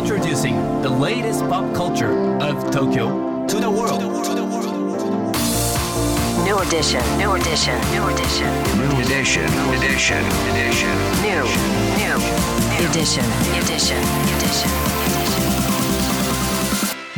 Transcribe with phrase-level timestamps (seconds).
[0.00, 4.00] Introducing the latest pop culture of Tokyo to the world.
[6.42, 8.48] New edition, new edition, new edition,
[8.80, 9.44] New edition,
[9.76, 10.94] edition, edition.
[11.20, 11.44] new,
[12.00, 12.16] new,
[12.88, 13.26] edition,
[13.60, 14.00] edition,
[14.32, 14.70] edition.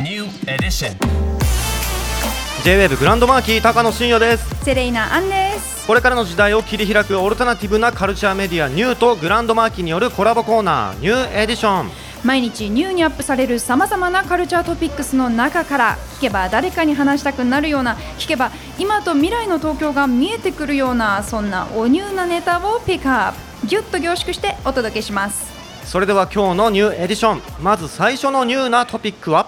[0.03, 0.97] New edition.
[2.65, 23.67] J-WAVE グランドマーキー高野真也ですセレイナアンですこれからの時代を切り開くオルタナティブなカルチャーメディアニューとグランドマーキーによるコラボコーナーニューエディション毎日ニューにアップされるさまざまなカルチャートピックスの中から聞けば誰かに話したくなるような聞けば今と未来の東京が見えてくるようなそんなおニューなネタをピックアップ。
[23.67, 25.53] ギュッと凝縮してお届けします。
[25.85, 27.41] それでは今日のニューエディション。
[27.61, 29.47] まず最初のニューなトピックは？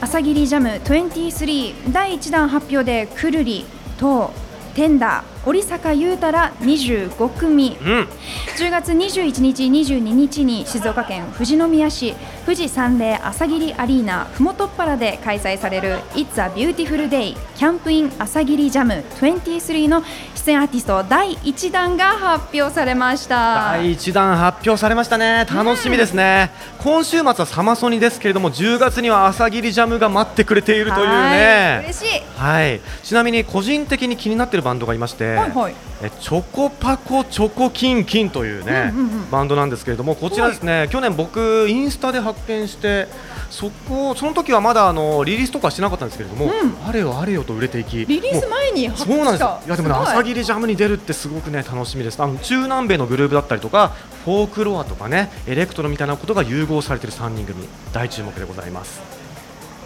[0.00, 3.64] 朝霧ジャム23第1弾発表でくるり
[3.98, 4.30] と
[4.74, 7.76] テンダー織坂優太ら25組。
[7.80, 8.08] うん。
[8.56, 20.02] 10月21日、22日に静岡県富士宮市富士山霊朝霧アリーナふもとっぱらで開催される It's a Beautiful Day キャンプイン朝霧ジャム23の
[20.34, 23.72] 出演アーティスト第1弾が発表されました。
[23.72, 25.46] 第1弾発表されましたね。
[25.50, 31.30] 楽しみですね、今週末はサマソニですけれども10月には朝霧ジャムが待ってくれているというはい。
[31.30, 32.22] ね嬉しい。
[32.36, 32.80] はい。
[33.02, 35.74] ちなみに個人的に気になっているバンドがいまして、はいはい。
[36.02, 39.30] えチョコパコチョコキンキンというね、うんうんうん。
[39.30, 43.08] バンドなんですけれどもこちらですね去年僕インスタで発見して
[43.50, 46.86] そこその時はまだあのリリースとかしてなかったんですけれども、うん。
[46.86, 49.68] あれよあれよと売れていきリリース前に発そうなんですしたよい。
[49.70, 52.20] やでもね朝霧ジャムに出るってすごくね楽しみです。
[52.20, 53.92] あの中南米のグループだったりとか
[54.24, 59.00] フォークロアとかねエレクトロみたいなことが融合されている3人組大注目でございます。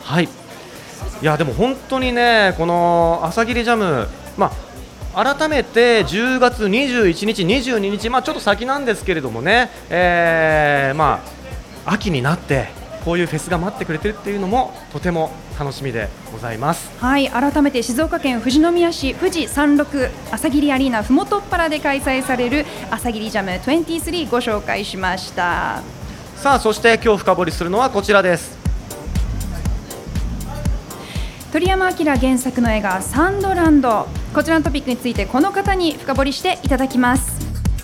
[0.03, 0.25] はい。
[0.25, 4.53] いやでも本当にねこの朝霧ジャムまあ
[5.19, 11.25] 改めて10月21日、22日、まあ、ちょっと先なんですけれどもね、えーま
[11.85, 12.69] あ、秋になって
[13.05, 16.89] こういうフェスが待ってくれてるっていうのもとても楽しみでございます。
[17.01, 25.83] はい、改めて静岡県富士宮市富士山麓朝霧アリーナふもとっぱらで開催される朝霧ジャム23ご紹介しました。
[26.37, 28.57] さあそして今日深掘りするのはこちらです
[31.51, 37.39] 鳥山明原作の映画サンドランドこちらのトピックについてこの方に深掘りしていただきます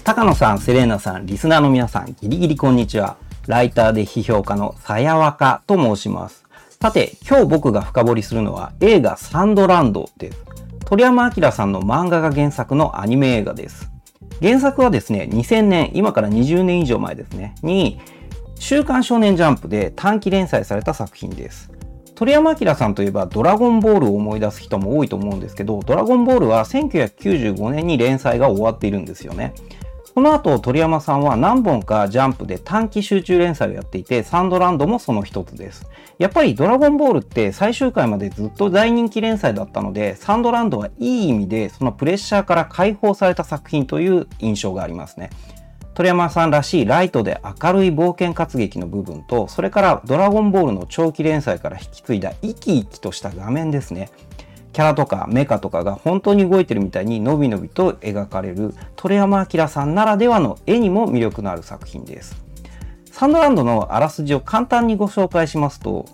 [0.04, 3.16] 高野さん、セレーナさん、リスナーの皆さん、ギリギリこんにちは。
[3.46, 6.44] ライターで批評家のさやわかと申します。
[6.80, 10.44] さて、今日僕が深掘りするのは映画サンドランドです。
[10.84, 13.90] 鳥山明さんの漫画が原作のアニメ映画です。
[14.42, 17.98] 原作はですね、2000年、今から20年以上前ですね、に、
[18.58, 21.70] 週刊少年ジャンプで短期連載された作品です。
[22.14, 29.52] 鳥山明さんといえばドラゴンボールを思い出す人も多いと思うんですけど、ドラゴンボールは1995年に連載が終わっているんですよね。
[30.14, 35.90] この後鳥山さんは何本かジャンプで短期集中連載をやっていて、サンドランドもその一つです。
[36.18, 45.30] やっぱりドラゴンボールって最終回までずっと大人気連載だったので、サンドランドはいい意味でそのプレッシャーから解放された作品という印象がありますね。
[45.94, 54.10] 鳥山さんらしいライトで明るい冒険活劇の部分と、それからドラゴンボールの長期連載から引き継いだ生き生きとした画面ですね。
[54.72, 62.42] キャラとかメカとかが本当に動いてるみたいにのびのびと描かれる鳥山明さんならではの絵にも魅力のある作品です。
[63.12, 66.06] サンドランドのあらすじを簡単にご紹介しますと、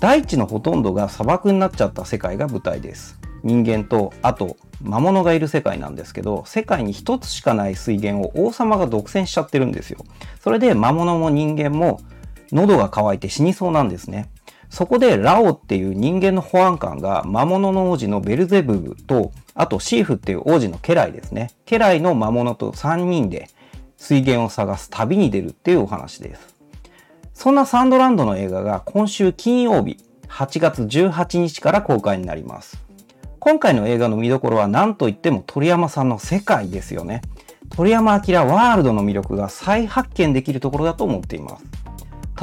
[0.00, 3.18] 大地のほとんどが砂漠になっちゃった世界が舞台です。
[3.42, 10.04] 人間と、あと、魔物がいる世界なんですけど、世界に一つしかない水源を王様が独占しちゃってるんですよ。
[10.40, 12.00] それで魔物も人間も
[12.52, 14.28] 喉が渇いて死にそうなんですね。
[14.68, 21.50] そこでラオっていう人間の保安官が魔物の王子のベルゼブブと、あとシーフっていう王子の家来ですね。
[21.64, 23.48] 家来の魔物と3人で
[23.96, 26.56] 水源を探す旅に出るっていうお話です。
[27.32, 29.98] そんなサンドランドの映画が今週金曜日
[30.28, 32.85] 8月18日から公開になります。
[33.46, 37.22] 今回の映画の見どころは何といっても鳥山さんの世界ですよね。
[37.76, 41.64] 鳥山明ワールドの魅力が再発見できるところだと思っています。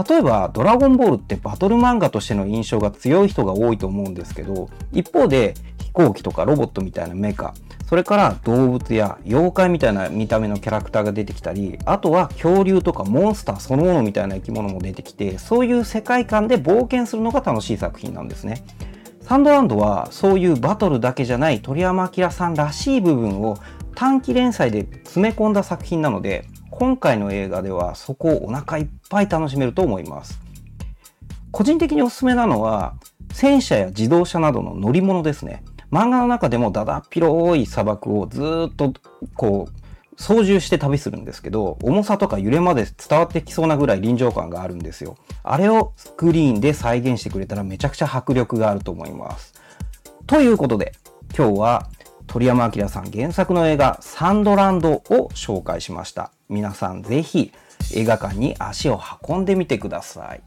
[0.10, 7.54] 例えば、ドラゴンボールってバトル漫画としての印象が強い人が多いと思うんですけど、一方で飛行機とかロボットみたいなメカ、
[7.90, 18.64] それから動物や妖怪みたいな見た目のキャラクターが出てきたり、あとは恐竜とかモンスターそのものみたいな生き物も出てきて、そういう世界観で冒険するのが楽しい作品なんですね。
[19.24, 23.58] サンドランドはそういうバトルだけじゃない鳥山明さんらしい部分を
[23.96, 30.40] 短期連載で詰め込んだ作品なので今回の映画ではそこをお腹いっぱい楽しめると思います。
[31.52, 32.96] 個人的におすすめなのは
[33.32, 35.64] 戦車や自動車などの乗り物ですね。
[35.92, 38.42] 漫画の中でもだだっ広い砂漠をず
[38.72, 38.94] っと
[39.36, 39.83] こう
[40.18, 45.18] 操縦して旅するんですけど、重さとか揺れまで伝わってきそうなぐらい臨場感があるんですよ。
[45.44, 49.54] あれをスクリーンで再現してくれたらめちゃくちゃ迫力があると思います。
[50.28, 50.94] ということで、
[51.38, 51.90] 今日は
[52.28, 56.32] 鳥山明さん原作の映画サンドランドを紹介しました。
[56.50, 57.52] 皆さんぜひ
[57.94, 60.42] 映画館に足を運んでみてください。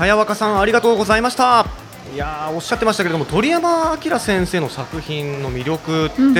[0.00, 1.79] さやわかさんありがとうございました
[2.12, 6.34] いやーおっしゃってましたけれども鳥山明先生の作品の魅力って、うん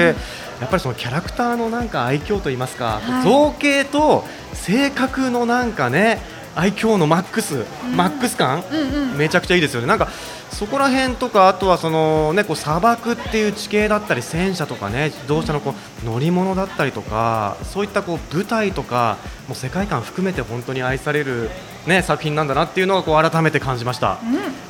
[0.61, 3.22] やっぱりそのキャラクターのなんか愛嬌といいますか、はい。
[3.25, 6.20] 造形と性格のなんかね
[6.56, 7.64] 愛嬌のマックス、
[7.94, 9.17] マックス感、うんうん。
[9.17, 9.87] めちゃくちゃいいですよね。
[9.87, 10.08] なんか
[10.50, 19.17] そこら辺とかあとはそのねこう砂漠っていう地形だったり戦車とかね自動車のこう乗り物だったりとかそういったこう舞台とか
[19.49, 21.50] もう世界観含めて本当に愛される
[21.87, 24.19] ね作品なんだなっていうのをこう改めて感じました。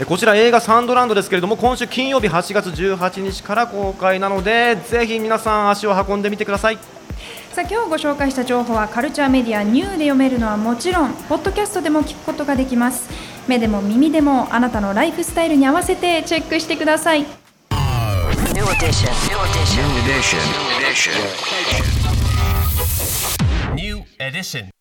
[0.01, 7.00] えこちら映画サンドランドですけれども今週金曜日8月18日から公開なのでぜひ皆さん足を運んでみてください。
[7.53, 13.11] さあ今日ご紹介した情報はカルチャーメディアニューで読めるのはもちろんポッドキャストでも聞くことができます
[13.49, 17.27] 目でも耳でもあなたのライフスタイルに合わせてチェックしてください
[18.53, 19.11] New edition.
[19.29, 19.85] New edition.
[19.87, 21.13] New edition.
[23.75, 24.80] New edition.